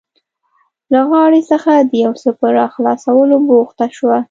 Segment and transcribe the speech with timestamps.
[0.93, 4.17] له غاړې څخه د یو څه په راخلاصولو بوخته شوه.